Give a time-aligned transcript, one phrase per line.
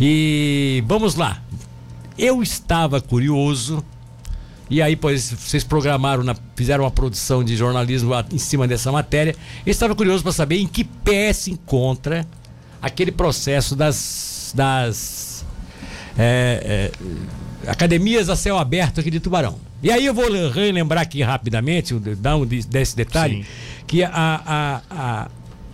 [0.00, 1.42] E vamos lá.
[2.16, 3.84] Eu estava curioso
[4.70, 9.34] e aí, pois, vocês programaram, na, fizeram uma produção de jornalismo em cima dessa matéria.
[9.66, 12.24] Eu estava curioso para saber em que pé se encontra
[12.80, 15.44] aquele processo das, das
[16.16, 16.92] é,
[17.66, 19.58] é, academias a céu aberto aqui de Tubarão.
[19.82, 23.46] E aí eu vou relembrar aqui rapidamente, dar um desse detalhe, Sim.
[23.84, 25.28] que a, a, a,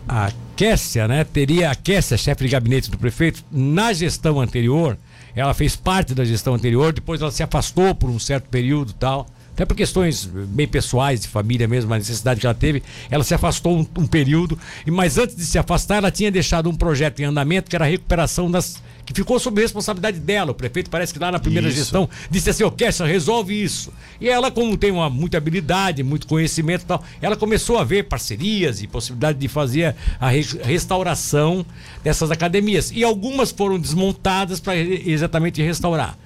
[0.08, 4.96] a Kessia, né, teria a Kessia, chefe de gabinete do prefeito, na gestão anterior,
[5.34, 9.26] ela fez parte da gestão anterior, depois ela se afastou por um certo período tal.
[9.52, 13.34] Até por questões bem pessoais, de família mesmo, a necessidade que ela teve, ela se
[13.34, 17.24] afastou um, um período, mas antes de se afastar, ela tinha deixado um projeto em
[17.24, 20.52] andamento que era a recuperação das que ficou sob responsabilidade dela.
[20.52, 21.78] O prefeito parece que lá na primeira isso.
[21.78, 23.92] gestão disse assim: "Ô, Kesha, resolve isso".
[24.20, 28.04] E ela, como tem uma muita habilidade, muito conhecimento e tal, ela começou a ver
[28.04, 31.64] parcerias e possibilidade de fazer a re restauração
[32.02, 32.90] dessas academias.
[32.94, 36.18] E algumas foram desmontadas para exatamente restaurar.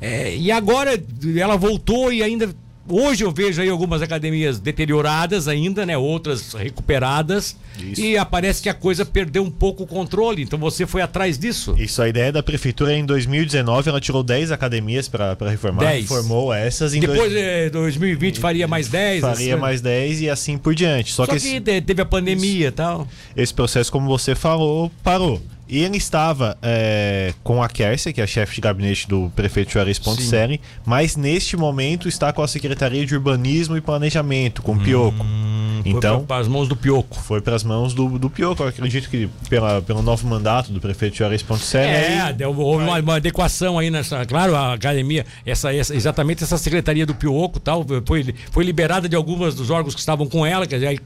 [0.00, 1.02] É, e agora
[1.36, 2.54] ela voltou e ainda
[2.88, 5.96] Hoje eu vejo aí algumas academias deterioradas ainda, né?
[5.98, 7.56] Outras recuperadas.
[7.78, 8.00] Isso.
[8.00, 10.42] E aparece que a coisa perdeu um pouco o controle.
[10.42, 11.74] Então você foi atrás disso.
[11.78, 15.82] Isso, a ideia da prefeitura em 2019, ela tirou 10 academias para reformar.
[15.82, 16.02] 10.
[16.02, 17.34] Reformou essas em Depois, dois...
[17.34, 19.20] eh, 2020, faria mais 10.
[19.20, 19.60] Faria assim.
[19.60, 21.12] mais 10 e assim por diante.
[21.12, 21.60] Só, Só que, que esse...
[21.82, 23.08] teve a pandemia e tal.
[23.36, 25.42] Esse processo, como você falou, parou.
[25.68, 29.72] E ele estava é, com a Kércia, que é a chefe de gabinete do prefeito
[29.72, 34.78] Juarez Ponticelli, mas neste momento está com a Secretaria de Urbanismo e Planejamento, com o
[34.78, 35.24] Pioco.
[35.24, 35.55] Hum,
[35.90, 37.18] então, foi para as mãos do Pioco.
[37.20, 38.62] Foi para as mãos do, do Pioco.
[38.62, 41.90] Eu acredito que pela, pelo novo mandato do prefeito Juarez Ponticelli.
[41.90, 44.24] É, deu, houve uma, uma, adequação aí nessa.
[44.24, 49.16] Claro, a academia, essa, essa, exatamente essa Secretaria do Pioco tal, foi, foi liberada de
[49.16, 50.98] algumas dos órgãos que estavam com ela, que aí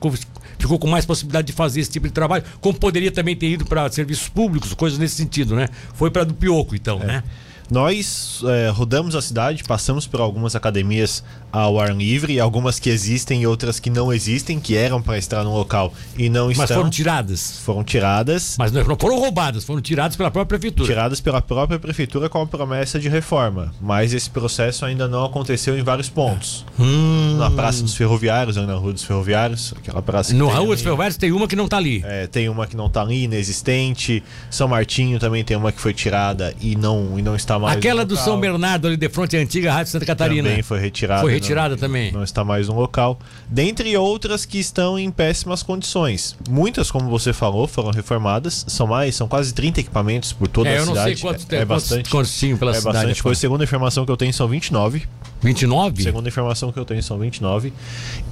[0.58, 3.64] ficou com mais possibilidade de fazer esse tipo de trabalho, como poderia também ter ido
[3.64, 5.68] para serviços públicos públicos, coisas nesse sentido, né?
[5.94, 7.06] Foi para do Pioco, então, é.
[7.06, 7.24] né?
[7.70, 13.42] Nós é, rodamos a cidade, passamos por algumas academias ao ar livre, algumas que existem
[13.42, 16.66] e outras que não existem, que eram para estar no local e não Mas estão.
[16.66, 17.60] Mas foram tiradas.
[17.60, 18.56] Foram tiradas.
[18.58, 20.88] Mas não foram roubadas, foram tiradas pela própria prefeitura.
[20.88, 23.72] Tiradas pela própria prefeitura com a promessa de reforma.
[23.80, 26.64] Mas esse processo ainda não aconteceu em vários pontos.
[26.78, 27.36] Hum.
[27.38, 30.34] Na Praça dos Ferroviários, ou na Rua dos Ferroviários, aquela praça.
[30.34, 32.02] No Rua dos Ferroviários tem uma que não está ali.
[32.04, 34.22] É, tem uma que não está ali, inexistente.
[34.50, 37.76] São Martinho também tem uma que foi tirada e não, e não está mais.
[37.76, 40.48] Aquela do São Bernardo ali de frente à antiga Rádio Santa Catarina.
[40.48, 41.20] Também foi retirada.
[41.20, 42.12] Foi retirada não, também.
[42.12, 43.18] Não está mais no local.
[43.48, 46.36] Dentre outras que estão em péssimas condições.
[46.48, 48.64] Muitas, como você falou, foram reformadas.
[48.68, 50.90] São mais, são quase 30 equipamentos por toda é, a cidade.
[50.90, 52.10] Eu não sei quantos, é, é bastante.
[52.10, 52.96] Quantos tinham pela é cidade.
[52.96, 53.40] Bastante coisa.
[53.40, 55.06] Segundo a informação que eu tenho, são 29.
[55.42, 56.02] 29?
[56.02, 57.72] Segundo a informação que eu tenho, são 29.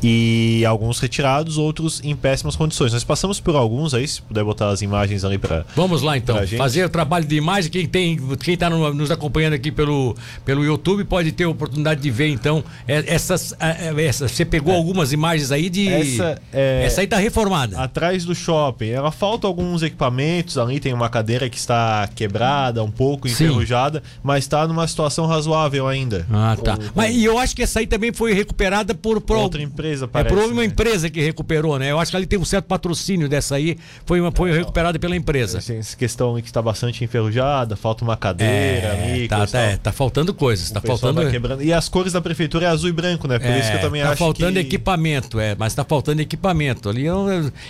[0.03, 2.93] E alguns retirados, outros em péssimas condições.
[2.93, 5.65] Nós passamos por alguns aí, se puder botar as imagens ali para.
[5.75, 6.37] Vamos lá então.
[6.57, 7.71] Fazer o trabalho de imagem.
[7.71, 10.15] Quem tem, quem está nos acompanhando aqui pelo,
[10.45, 13.55] pelo YouTube pode ter a oportunidade de ver então essas.
[13.59, 14.77] essas você pegou é.
[14.77, 15.89] algumas imagens aí de.
[15.89, 16.85] Essa, é...
[16.85, 17.79] essa aí está reformada.
[17.79, 18.89] Atrás do shopping.
[18.89, 20.59] Ela falta alguns equipamentos.
[20.59, 24.21] Ali tem uma cadeira que está quebrada, um pouco enferrujada, Sim.
[24.23, 26.27] mas está numa situação razoável ainda.
[26.31, 26.79] Ah, tá.
[26.99, 30.35] Mas e eu acho que essa aí também foi recuperada por, por outra empresa, parece.
[30.35, 30.67] É por uma né?
[30.67, 31.91] empresa que recuperou, né?
[31.91, 34.99] Eu acho que ali tem um certo patrocínio dessa aí, foi, uma, foi é, recuperada
[34.99, 35.59] pela empresa.
[35.59, 39.29] Essa questão que está bastante enferrujada, falta uma cadeira é, ali.
[39.29, 41.23] Tá, tá, é, tá faltando coisas, tá faltando.
[41.23, 41.63] Tá quebrando.
[41.63, 43.39] E as cores da prefeitura é azul e branco, né?
[43.39, 44.59] Por é, isso que eu também tá acho faltando que...
[44.61, 46.89] equipamento, é, mas tá faltando equipamento.
[46.89, 47.07] Ali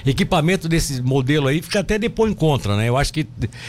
[0.07, 2.89] equipamento desse modelo aí fica até depois em contra, né?
[2.89, 3.27] Eu acho que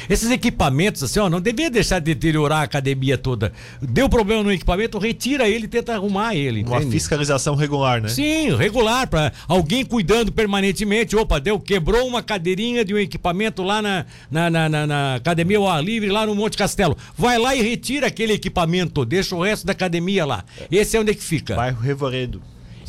[0.09, 3.51] esses equipamentos, assim, ó, não devia deixar de deteriorar a academia toda.
[3.81, 6.63] Deu problema no equipamento, retira ele tenta arrumar ele.
[6.63, 6.91] Uma entende?
[6.91, 8.09] fiscalização regular, né?
[8.09, 11.15] Sim, regular, para alguém cuidando permanentemente.
[11.15, 15.57] Opa, deu, quebrou uma cadeirinha de um equipamento lá na, na, na, na, na academia
[15.57, 16.97] ao ar livre, lá no Monte Castelo.
[17.17, 20.43] Vai lá e retira aquele equipamento, deixa o resto da academia lá.
[20.71, 21.55] Esse é onde é que fica?
[21.55, 22.41] Bairro Revoredo.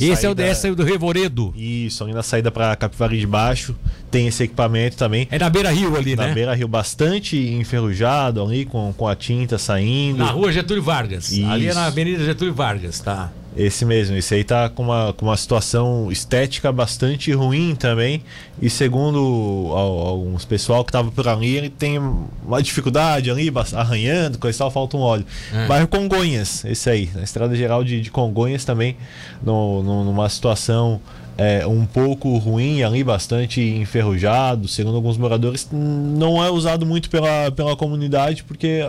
[0.04, 0.42] Esse saída...
[0.42, 1.52] é o esse do Revoredo.
[1.56, 3.74] Isso, ali na saída para Capivari de Baixo
[4.10, 5.28] tem esse equipamento também.
[5.30, 6.28] É na Beira Rio ali, na né?
[6.28, 10.18] Na Beira Rio, bastante enferrujado ali, com, com a tinta saindo.
[10.18, 11.30] Na rua Getúlio Vargas.
[11.30, 11.46] Isso.
[11.46, 13.30] Ali é na Avenida Getúlio Vargas, tá?
[13.56, 18.22] Esse mesmo, esse aí tá com uma, com uma situação estética bastante ruim também.
[18.62, 24.56] E segundo alguns pessoal que tava por ali, ele tem uma dificuldade ali, arranhando, coisa
[24.56, 25.26] e tal, falta um óleo.
[25.52, 25.66] É.
[25.66, 28.96] Bairro Congonhas, esse aí, na estrada geral de, de Congonhas também,
[29.42, 31.00] no, no, numa situação
[31.36, 34.68] é, um pouco ruim ali, bastante enferrujado.
[34.68, 38.86] Segundo alguns moradores, não é usado muito pela, pela comunidade, porque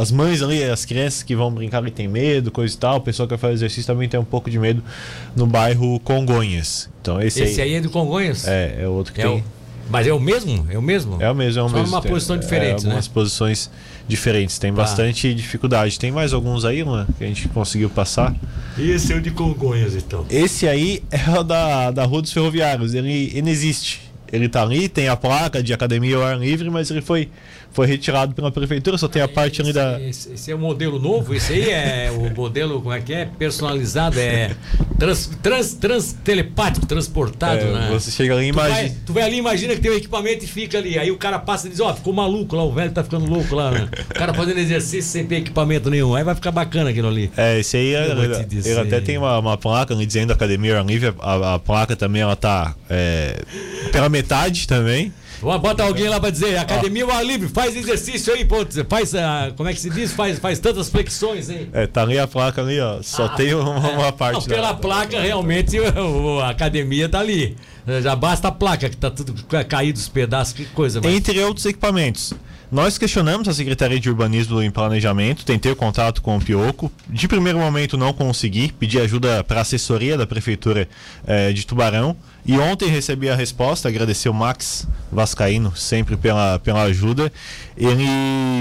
[0.00, 2.96] as mães ali, as crianças que vão brincar ali tem medo, coisa e tal.
[2.96, 4.82] O pessoal que vai fazer exercício também tem um pouco de medo
[5.36, 6.88] no bairro Congonhas.
[7.00, 8.46] Então esse, esse aí, aí é do Congonhas?
[8.46, 9.38] É, é outro que é tem.
[9.38, 9.44] O...
[9.90, 10.66] Mas é o mesmo?
[10.70, 11.20] É o mesmo?
[11.20, 11.90] É o mesmo, é o Só mesmo.
[11.90, 12.90] numa Tem- posição é, diferente, né?
[12.90, 13.70] algumas posições
[14.08, 14.58] diferentes.
[14.58, 14.76] Tem Tá.
[14.82, 15.98] bastante dificuldade.
[15.98, 18.34] Tem mais alguns aí, Luan, que a gente conseguiu passar?
[18.78, 20.24] Esse é o de Congonhas, então.
[20.30, 22.94] Esse aí é o da, da Rua dos Ferroviários.
[22.94, 24.00] Ele, ele existe.
[24.32, 27.28] Ele tá ali, tem a placa de academia ao ar livre, mas ele foi,
[27.70, 30.00] foi retirado pela prefeitura, só tem a parte ali da.
[30.00, 33.26] Esse, esse é o modelo novo, esse aí é o modelo, como é que é?
[33.26, 34.52] Personalizado, é
[34.98, 37.88] trans, trans, trans telepático, transportado, É, né?
[37.92, 38.96] Você chega ali e Tu vai, imagina.
[39.06, 40.98] tu vai ali, imagina que tem um equipamento e fica ali.
[40.98, 43.54] Aí o cara passa e diz, ó, ficou maluco lá, o velho tá ficando louco
[43.54, 43.88] lá, né?
[44.10, 46.14] O cara fazendo exercício sem ter equipamento nenhum.
[46.14, 47.30] Aí vai ficar bacana aquilo ali.
[47.36, 50.78] É, esse aí, vou ele, ele até tem uma, uma placa ali dizendo Academia ao
[50.80, 51.12] ar livre.
[51.20, 53.42] A, a placa também, ela tá é,
[53.90, 54.21] pela metade
[54.66, 55.12] também.
[55.40, 59.12] Vamos, Bota alguém lá pra dizer, academia ao ar livre, faz exercício aí, pô, faz,
[59.14, 60.12] ah, como é que se diz?
[60.12, 61.68] Faz, faz tantas flexões aí.
[61.72, 63.02] É, tá ali a placa ali, ó.
[63.02, 67.56] Só Ah, tem uma, uma parte Não, pela placa, realmente, o- a academia tá ali.
[68.02, 71.00] Já basta a placa, que tá tudo ca- caído os pedaços, que coisa.
[71.02, 71.12] Mas...
[71.14, 72.32] Entre outros equipamentos.
[72.70, 76.90] Nós questionamos a Secretaria de Urbanismo e Planejamento, tentei o contato com o Pioco.
[77.06, 80.88] De primeiro momento não consegui, pedi ajuda para a assessoria da Prefeitura
[81.26, 82.16] eh, de Tubarão.
[82.46, 87.30] E ontem recebi a resposta, agradecer o Max Vascaíno sempre pela, pela ajuda.
[87.76, 88.06] Ele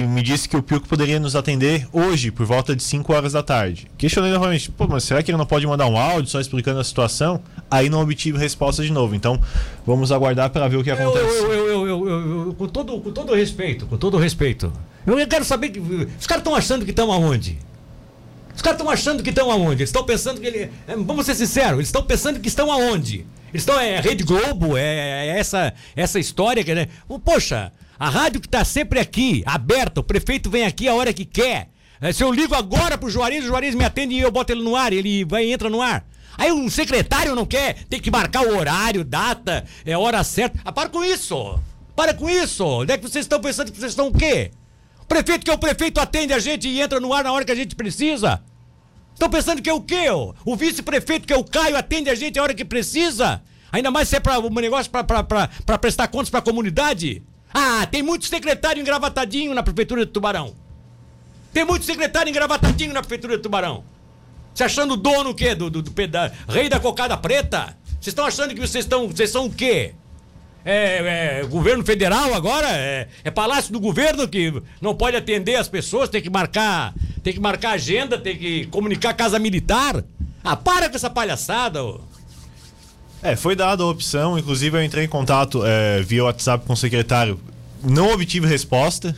[0.10, 3.42] me disse que o Pioco poderia nos atender hoje, por volta de 5 horas da
[3.42, 3.88] tarde.
[3.98, 6.84] Questionei novamente, pô, mas será que ele não pode mandar um áudio só explicando a
[6.84, 7.42] situação?
[7.72, 9.16] Aí não obtive resposta de novo.
[9.16, 9.40] Então
[9.88, 11.26] vamos aguardar para ver o que acontece.
[11.26, 14.72] eu, eu, eu, eu- com, todo, com todo respeito, com todo respeito.
[15.08, 15.80] Eu quero saber que.
[15.80, 17.58] Os caras estão achando que estão aonde?
[18.54, 19.78] Os caras estão achando que estão aonde?
[19.82, 20.70] Eles estão pensando que ele.
[20.88, 23.26] é, Vamos ser sinceros, eles estão pensando que estão aonde?
[23.54, 23.80] Eles estão.
[23.80, 26.76] É Rede Globo, é, é essa, essa história que.
[26.76, 26.88] Né?
[27.24, 31.24] Poxa, a rádio que está sempre aqui, aberta, o prefeito vem aqui a hora que
[31.26, 31.70] quer.
[32.02, 34.64] É, se eu ligo agora pro Juarez, o Juarez me atende e eu boto ele
[34.64, 36.04] no ar, ele vai e entra no ar.
[36.38, 40.60] Aí um secretário não quer, tem que marcar o horário, data, é hora certa.
[40.64, 41.60] Ah, para com isso!
[41.96, 42.66] Para com isso!
[42.66, 44.52] Onde é que vocês estão pensando que vocês estão o quê?
[45.02, 47.44] O prefeito que é o prefeito atende a gente e entra no ar na hora
[47.44, 48.42] que a gente precisa?
[49.14, 50.10] Estão pensando que é o quê?
[50.10, 50.34] ó?
[50.46, 53.42] O vice-prefeito, que é o Caio, atende a gente a hora que precisa?
[53.72, 57.22] Ainda mais se é pra um negócio pra prestar contas pra comunidade?
[57.54, 60.56] Ah, tem muito secretário engravatadinho na prefeitura de Tubarão.
[61.54, 63.84] Tem muito secretário engravatadinho na prefeitura de Tubarão.
[64.54, 65.56] Se achando dono o quê?
[65.56, 65.94] Do, do, do
[66.48, 67.76] rei da cocada preta?
[67.92, 69.08] Vocês estão achando que vocês estão.
[69.08, 69.94] Vocês são o quê?
[70.64, 72.68] É, é governo federal agora?
[72.70, 76.94] É, é palácio do governo que não pode atender as pessoas, tem que marcar.
[77.24, 80.04] Tem que marcar agenda, tem que comunicar casa militar.
[80.44, 82.02] Ah, para com essa palhaçada, ô.
[83.24, 86.78] É, foi dada a opção, inclusive eu entrei em contato é, via WhatsApp com o
[86.78, 87.40] secretário.
[87.84, 89.16] Não obtive resposta,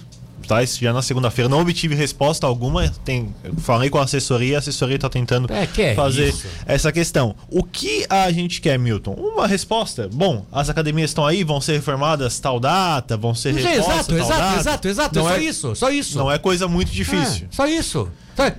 [0.48, 0.62] tá?
[0.64, 2.90] Isso já na segunda-feira, não obtive resposta alguma.
[3.04, 6.46] Tem, falei com a assessoria, a assessoria está tentando É, que é fazer isso?
[6.66, 7.36] essa questão.
[7.50, 9.14] O que a gente quer, Milton?
[9.14, 10.10] Uma resposta.
[10.12, 14.08] Bom, as academias estão aí, vão ser reformadas tal data, vão ser É, repostas exato,
[14.10, 14.60] tal exato, data.
[14.60, 15.20] exato, exato.
[15.20, 16.18] Não é só é, isso, só isso.
[16.18, 17.46] Não é coisa muito difícil.
[17.46, 18.10] É, só isso.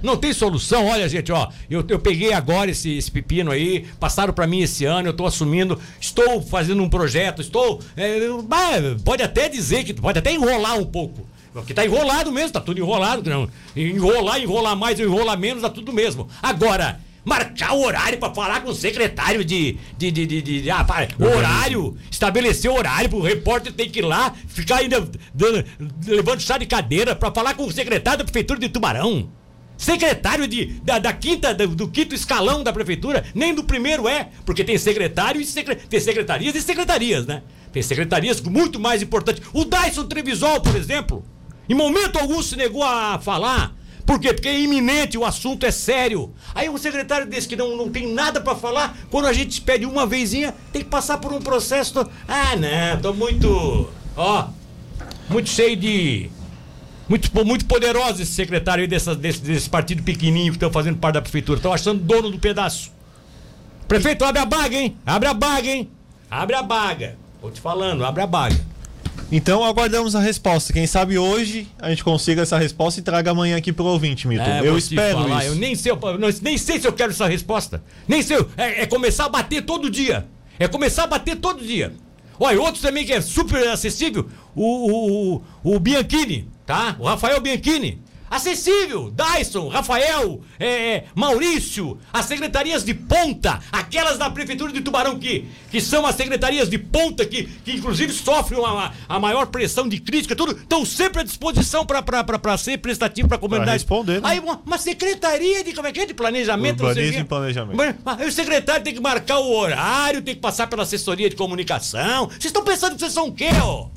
[0.03, 0.87] Não tem solução.
[0.87, 1.49] Olha, gente, ó.
[1.69, 5.27] Eu, eu peguei agora esse, esse pepino aí, passaram pra mim esse ano, eu tô
[5.27, 7.81] assumindo, estou fazendo um projeto, estou.
[7.97, 8.19] é,
[9.05, 11.27] pode até dizer que pode até enrolar um pouco.
[11.55, 13.29] Porque tá enrolado mesmo, tá tudo enrolado.
[13.31, 13.49] Não.
[13.75, 16.29] Enrolar, enrolar mais, enrolar menos, tá tudo mesmo.
[16.43, 17.01] Agora.
[17.27, 19.79] Marcar o horário pra falar com o secretário de.
[19.97, 24.03] de, de, de, de- ah, para, horário, estabelecer o horário pro repórter tem que ir
[24.03, 25.09] lá, ficar ainda
[26.06, 29.31] levando chá de cadeira pra falar com o secretário da prefeitura de Tubarão.
[29.75, 34.29] Secretário de, da, da quinta, do, do quinto escalão da prefeitura, nem do primeiro é,
[34.44, 37.43] porque tem secretário e secre- tem secretarias e secretarias, né?
[37.73, 39.43] Tem secretarias muito mais importantes.
[39.55, 41.25] O Dyson Trevisol, por exemplo,
[41.69, 43.75] em momento algum se negou a falar.
[44.05, 44.35] Por quê?
[44.35, 46.33] Porque é iminente, o assunto é sério.
[46.55, 49.87] Aí um secretário desse que não, não tem nada pra falar, quando a gente pede
[49.87, 52.06] uma vezinha, tem que passar por um processo.
[52.29, 53.89] Ah, não, tô muito.
[54.17, 54.49] Ó,
[55.29, 56.31] muito cheio de.
[57.09, 61.15] Muito, muito poderoso esse secretário aí dessa, desse, desse partido pequenininho que estão fazendo parte
[61.15, 61.59] da prefeitura.
[61.59, 62.93] Estão achando dono do pedaço.
[63.89, 64.97] Prefeito, abre a baga, hein?
[65.05, 65.91] Abre a baga, hein?
[66.31, 67.17] Abre a baga.
[67.41, 68.74] Tô te falando, abre a baga.
[69.33, 70.73] Então aguardamos a resposta.
[70.73, 74.45] Quem sabe hoje a gente consiga essa resposta e traga amanhã aqui pro ouvinte, Milton.
[74.45, 75.53] É, eu espero falar, isso.
[75.53, 77.83] Eu nem sei, eu não- nem sei se eu quero essa resposta.
[78.07, 78.37] Nem sei.
[78.57, 80.27] É, é começar a bater todo dia.
[80.59, 81.93] É começar a bater todo dia.
[82.39, 86.97] Olha, outro também que é super acessível, o, o, o, o Bianchini, tá?
[86.99, 88.03] O Rafael Bianchini.
[88.34, 89.12] Acessível.
[89.12, 95.46] Dyson, Rafael, é, é, Maurício, as secretarias de ponta, aquelas da Prefeitura de Tubarão que,
[95.70, 100.00] que são as secretarias de ponta, que, que inclusive sofrem uma, a maior pressão de
[100.00, 103.72] crítica, tudo, estão sempre à disposição para ser prestativo para a comunidade.
[103.72, 104.29] responder, né?
[104.29, 107.96] Aí uma, uma secretaria de, como é que é, de planejamento, Urbanismo e planejamento.
[108.05, 112.29] Mas, o secretário tem que marcar o horário, tem que passar pela assessoria de comunicação.
[112.29, 113.88] Vocês estão pensando que vocês são o quê, ó?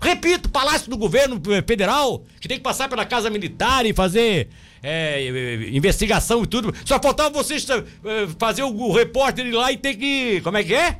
[0.00, 4.48] Repito, Palácio do Governo eh, Federal, que tem que passar pela Casa Militar e fazer
[4.82, 6.74] é, investigação e tudo.
[6.84, 7.66] Só faltava vocês
[8.38, 10.40] fazer o, repórter ir lá e ter que.
[10.40, 10.98] Como é que é?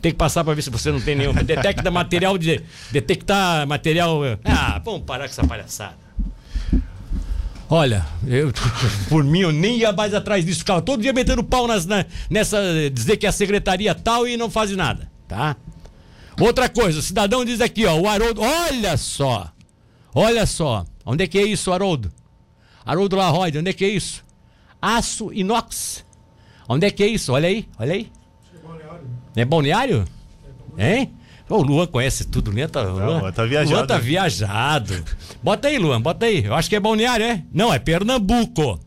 [0.00, 1.34] Tem que passar pra ver se você não tem nenhum.
[1.34, 2.60] Detecta material de.
[2.90, 4.20] Detectar material.
[4.44, 6.04] Ah, vamos parar com essa palhaçada.
[7.68, 8.52] Olha, eu,
[9.08, 10.60] por mim, eu nem ia mais atrás disso.
[10.60, 12.58] Ficava todo dia metendo pau nas, na- nessa.
[12.92, 15.56] dizer que é a secretaria tal e não faz nada, tá?
[16.40, 18.40] Outra coisa, o cidadão diz aqui, ó, o Haroldo.
[18.40, 19.52] Olha só!
[20.14, 20.84] Olha só!
[21.04, 22.12] Onde é que é isso, Haroldo?
[22.84, 24.24] Haroldo Larroide, onde é que é isso?
[24.80, 26.04] Aço inox.
[26.68, 27.32] Onde é que é isso?
[27.32, 28.10] Olha aí, olha aí.
[29.36, 30.04] É balneário?
[30.76, 31.14] Hein?
[31.48, 32.66] O Luan conhece tudo, né?
[32.66, 35.04] Tá, Luan, tá viajado, Luan tá viajado.
[35.42, 36.44] Bota aí, Luan, bota aí.
[36.44, 37.42] Eu acho que é balneário, é?
[37.52, 38.80] Não, é Pernambuco.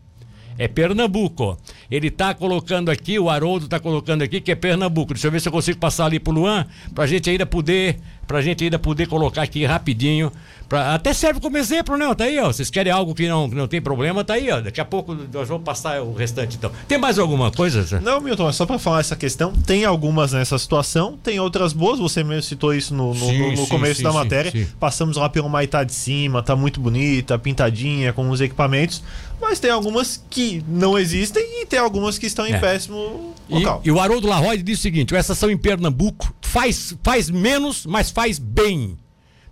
[0.57, 1.57] É Pernambuco.
[1.89, 5.13] Ele tá colocando aqui, o Haroldo tá colocando aqui que é Pernambuco.
[5.13, 8.41] Deixa eu ver se eu consigo passar ali pro Luan, pra gente ainda poder, pra
[8.41, 10.31] gente ainda poder colocar aqui rapidinho.
[10.69, 12.13] Pra, até serve como exemplo, né?
[12.13, 12.47] Tá aí, ó.
[12.47, 14.59] Vocês querem algo que não, que não tem problema, tá aí, ó.
[14.59, 16.69] Daqui a pouco nós vamos passar o restante, então.
[16.89, 17.81] Tem mais alguma coisa?
[17.83, 18.01] Zé?
[18.01, 19.53] Não, Milton, é só pra falar essa questão.
[19.65, 21.99] Tem algumas nessa situação, tem outras boas.
[21.99, 24.67] Você mesmo citou isso no, no- Sim, no- no sim, começo sim, da matéria.
[24.77, 29.01] Passamos lá pelo Maitá de cima, tá muito bonita, pintadinha, com os equipamentos.
[29.39, 32.59] Mas tem algumas que não existem e tem algumas que estão em É.
[32.59, 33.81] péssimo E, local.
[33.85, 38.09] e o Haroldo Larroide diz o seguinte: essa ação em Pernambuco faz, faz menos, mas
[38.17, 38.97] faz bem.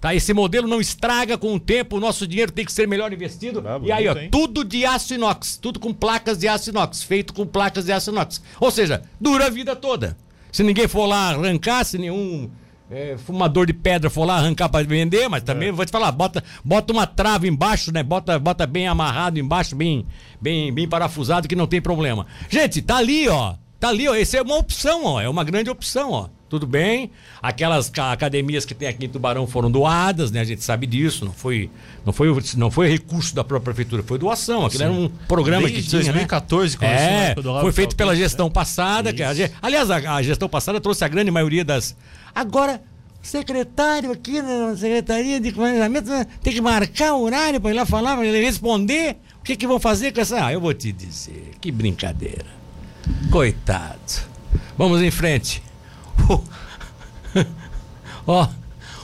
[0.02, 0.16] Tá?
[0.16, 3.64] Esse modelo não estraga com o tempo, o nosso dinheiro tem que ser melhor investido.
[3.64, 4.28] Ah, e aí, ó, hein?
[4.32, 8.10] tudo de aço inox, tudo com placas de aço inox, feito com placas de aço
[8.10, 8.42] inox.
[8.60, 10.18] Ou seja, dura a vida toda.
[10.52, 12.50] Se ninguém for lá arrancar, se nenhum
[12.90, 16.44] é, fumador de pedra for lá arrancar para vender, mas também vou te falar, bota,
[16.64, 18.02] bota uma trava embaixo, né?
[18.02, 20.08] Bota, bota bem amarrado embaixo, bem,
[20.42, 22.26] bem, bem parafusado, que não tem problema.
[22.50, 23.54] Gente, tá ali, ó.
[23.80, 24.16] Tá ali, ó.
[24.16, 25.22] Essa é uma opção, ó.
[25.22, 26.30] É uma grande opção, ó.
[26.48, 27.10] Tudo bem?
[27.42, 30.40] Aquelas ca- academias que tem aqui em Tubarão foram doadas, né?
[30.42, 31.26] A gente sabe disso.
[31.26, 31.70] Não foi,
[32.06, 34.64] não foi, não foi recurso da própria prefeitura, foi doação.
[34.66, 38.50] Aquilo era um programa Desde que tinha, 2014 começou na é, foi feito pela gestão
[38.50, 39.12] passada.
[39.12, 41.96] que aliás, a, a gestão passada trouxe a grande maioria das.
[42.34, 42.80] Agora,
[43.24, 47.74] o secretário aqui na Secretaria de Planejamento né, tem que marcar o horário para ir
[47.74, 49.18] lá falar, para ele responder.
[49.40, 50.46] O que, que vão fazer com essa.
[50.46, 52.46] Ah, eu vou te dizer, que brincadeira.
[53.32, 53.98] Coitado.
[54.78, 55.62] Vamos em frente.
[58.28, 58.48] Ó,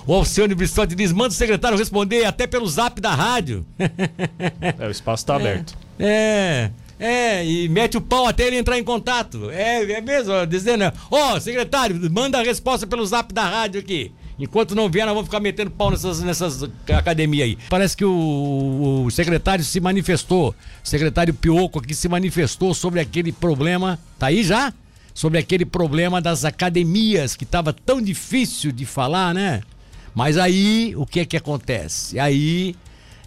[0.06, 3.66] o Alcione Bissotti diz: manda o secretário responder até pelo zap da rádio.
[3.78, 5.78] É, o espaço tá aberto.
[6.00, 9.50] É, é, e mete o pau até ele entrar em contato.
[9.52, 14.12] É, é mesmo, ó, dizendo, ó, secretário, manda a resposta pelo zap da rádio aqui.
[14.40, 17.58] Enquanto não vier, nós vamos ficar metendo pau nessas, nessas academias aí.
[17.70, 23.32] Parece que o, o secretário se manifestou, o secretário Pioco aqui se manifestou sobre aquele
[23.32, 24.00] problema.
[24.18, 24.74] Tá aí já?
[25.14, 29.62] Sobre aquele problema das academias, que estava tão difícil de falar, né?
[30.14, 32.20] Mas aí, o que é que acontece?
[32.20, 32.76] Aí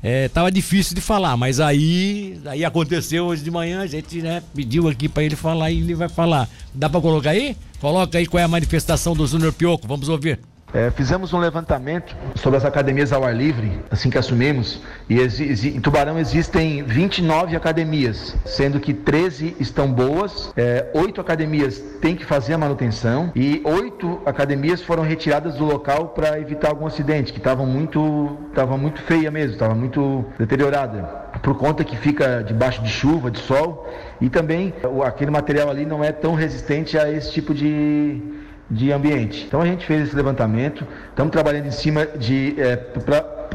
[0.03, 4.43] é, tava difícil de falar, mas aí, aí aconteceu hoje de manhã, a gente né,
[4.55, 6.47] pediu aqui para ele falar e ele vai falar.
[6.75, 7.57] Dá para colocar aí?
[7.81, 10.39] Coloca aí qual é a manifestação do Júnior Pioco, vamos ouvir.
[10.75, 15.21] É, fizemos um levantamento sobre as academias ao ar livre, assim que assumimos, e
[15.69, 22.25] em Tubarão existem 29 academias, sendo que 13 estão boas, é, 8 academias têm que
[22.25, 27.39] fazer a manutenção e 8 academias foram retiradas do local para evitar algum acidente, que
[27.39, 28.37] estavam muito,
[28.77, 31.03] muito feia mesmo, estava muito deteriorada,
[31.41, 33.89] por conta que fica debaixo de chuva, de sol,
[34.21, 39.45] e também aquele material ali não é tão resistente a esse tipo de de ambiente.
[39.47, 42.57] Então a gente fez esse levantamento, estamos trabalhando em cima de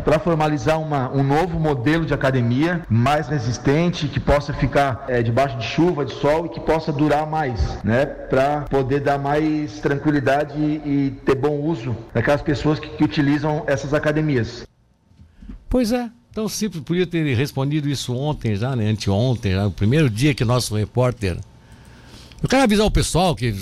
[0.04, 5.58] para formalizar uma, um novo modelo de academia mais resistente, que possa ficar eh, debaixo
[5.58, 8.06] de chuva, de sol e que possa durar mais, né?
[8.06, 13.64] Para poder dar mais tranquilidade e, e ter bom uso daquelas pessoas que, que utilizam
[13.68, 14.66] essas academias.
[15.68, 18.90] Pois é, tão simples, podia ter respondido isso ontem já, né?
[18.90, 21.38] Anteontem, já, no primeiro dia que nosso repórter.
[22.42, 23.54] Eu quero avisar o pessoal que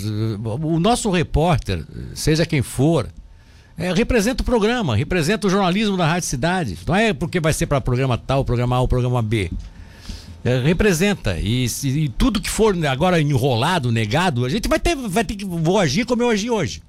[0.44, 3.08] o nosso repórter, seja quem for,
[3.76, 6.78] é, representa o programa, representa o jornalismo da Rádio Cidade.
[6.86, 9.50] Não é porque vai ser para programa tal, programa A ou programa B.
[10.44, 11.38] É, representa.
[11.38, 15.34] E, se- e tudo que for agora enrolado, negado, a gente vai ter, vai ter
[15.34, 15.44] que.
[15.44, 16.80] Vou agir como eu agi hoje.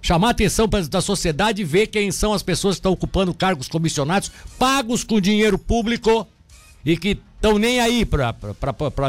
[0.00, 3.34] Chamar a atenção pra- da sociedade e ver quem são as pessoas que estão ocupando
[3.34, 6.26] cargos comissionados, pagos com dinheiro público,
[6.82, 8.34] e que estão nem aí para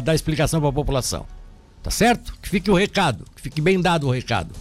[0.04, 1.26] dar explicação para a população.
[1.84, 2.34] Tá certo?
[2.42, 4.54] Que fique o recado, que fique bem dado o recado.